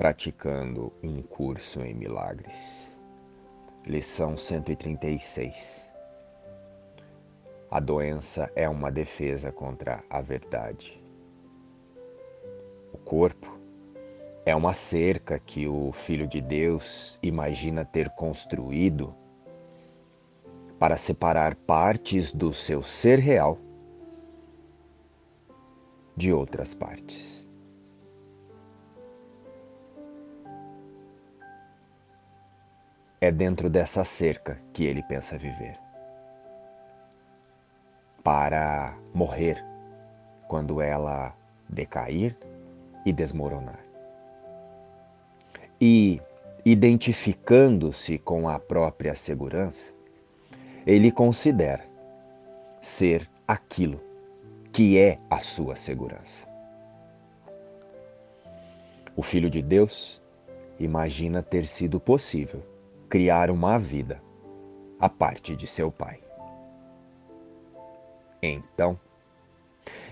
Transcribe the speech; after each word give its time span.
praticando 0.00 0.90
um 1.02 1.20
curso 1.20 1.82
em 1.82 1.92
milagres. 1.92 2.90
Lição 3.86 4.34
136. 4.34 5.90
A 7.70 7.78
doença 7.78 8.50
é 8.56 8.66
uma 8.66 8.90
defesa 8.90 9.52
contra 9.52 10.02
a 10.08 10.22
verdade. 10.22 11.04
O 12.94 12.96
corpo 12.96 13.60
é 14.46 14.56
uma 14.56 14.72
cerca 14.72 15.38
que 15.38 15.68
o 15.68 15.92
Filho 15.92 16.26
de 16.26 16.40
Deus 16.40 17.18
imagina 17.22 17.84
ter 17.84 18.08
construído 18.08 19.14
para 20.78 20.96
separar 20.96 21.54
partes 21.54 22.32
do 22.32 22.54
seu 22.54 22.82
ser 22.82 23.18
real 23.18 23.58
de 26.16 26.32
outras 26.32 26.72
partes. 26.72 27.39
É 33.20 33.30
dentro 33.30 33.68
dessa 33.68 34.02
cerca 34.02 34.58
que 34.72 34.86
ele 34.86 35.02
pensa 35.02 35.36
viver. 35.36 35.78
Para 38.24 38.96
morrer 39.12 39.62
quando 40.48 40.80
ela 40.80 41.36
decair 41.68 42.34
e 43.04 43.12
desmoronar. 43.12 43.78
E, 45.78 46.20
identificando-se 46.64 48.18
com 48.18 48.48
a 48.48 48.58
própria 48.58 49.14
segurança, 49.14 49.92
ele 50.86 51.12
considera 51.12 51.84
ser 52.80 53.28
aquilo 53.46 54.00
que 54.72 54.98
é 54.98 55.18
a 55.28 55.40
sua 55.40 55.76
segurança. 55.76 56.46
O 59.14 59.22
Filho 59.22 59.50
de 59.50 59.60
Deus 59.60 60.22
imagina 60.78 61.42
ter 61.42 61.66
sido 61.66 62.00
possível 62.00 62.62
criar 63.10 63.50
uma 63.50 63.76
vida 63.76 64.22
a 65.00 65.08
parte 65.08 65.56
de 65.56 65.66
seu 65.66 65.90
Pai. 65.90 66.20
Então, 68.40 68.98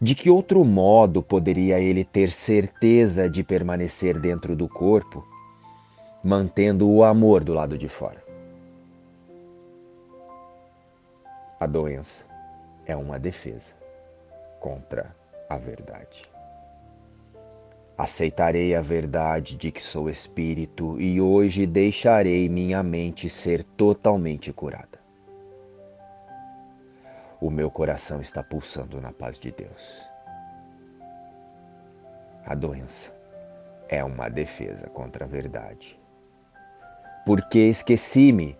de 0.00 0.14
que 0.14 0.30
outro 0.30 0.64
modo 0.64 1.20
poderia 1.20 1.80
ele 1.80 2.04
ter 2.04 2.30
certeza 2.30 3.28
de 3.28 3.42
permanecer 3.42 4.18
dentro 4.20 4.54
do 4.54 4.68
corpo, 4.68 5.26
mantendo 6.22 6.88
o 6.88 7.02
amor 7.02 7.42
do 7.42 7.52
lado 7.52 7.76
de 7.76 7.88
fora? 7.88 8.22
A 11.58 11.66
doença 11.66 12.24
é 12.86 12.94
uma 12.94 13.18
defesa 13.18 13.72
contra 14.60 15.14
a 15.48 15.56
verdade. 15.56 16.33
Aceitarei 17.96 18.74
a 18.74 18.80
verdade 18.80 19.56
de 19.56 19.70
que 19.70 19.82
sou 19.82 20.10
espírito 20.10 21.00
e 21.00 21.20
hoje 21.20 21.66
deixarei 21.66 22.48
minha 22.48 22.82
mente 22.82 23.30
ser 23.30 23.62
totalmente 23.62 24.52
curada. 24.52 24.98
O 27.40 27.50
meu 27.50 27.70
coração 27.70 28.20
está 28.20 28.42
pulsando 28.42 29.00
na 29.00 29.12
paz 29.12 29.38
de 29.38 29.52
Deus. 29.52 30.02
A 32.44 32.54
doença 32.54 33.12
é 33.88 34.02
uma 34.02 34.28
defesa 34.28 34.88
contra 34.88 35.24
a 35.24 35.28
verdade. 35.28 35.98
Porque 37.24 37.58
esqueci-me 37.58 38.58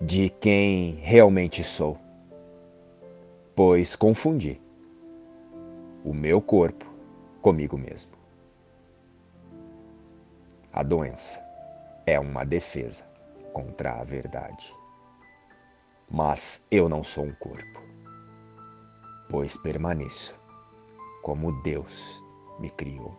de 0.00 0.28
quem 0.28 0.94
realmente 1.02 1.64
sou 1.64 1.98
pois 3.58 3.96
confundi 3.96 4.60
o 6.04 6.14
meu 6.14 6.40
corpo 6.40 6.87
comigo 7.48 7.78
mesmo. 7.78 8.12
A 10.70 10.82
doença 10.82 11.42
é 12.04 12.20
uma 12.20 12.44
defesa 12.44 13.06
contra 13.54 13.92
a 13.92 14.04
verdade. 14.04 14.70
Mas 16.10 16.62
eu 16.70 16.90
não 16.90 17.02
sou 17.02 17.24
um 17.24 17.32
corpo, 17.32 17.80
pois 19.30 19.56
permaneço 19.56 20.38
como 21.22 21.62
Deus 21.62 22.22
me 22.60 22.68
criou. 22.68 23.16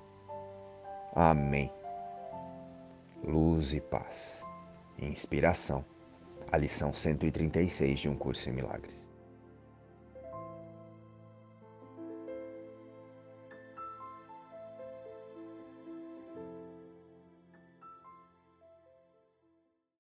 Amém. 1.16 1.74
Luz 3.24 3.74
e 3.74 3.82
paz. 3.82 4.46
Inspiração. 5.00 5.84
A 6.52 6.58
lição 6.58 6.94
136 6.94 8.00
de 8.00 8.08
um 8.08 8.16
curso 8.16 8.48
em 8.48 8.54
milagres. 8.54 9.09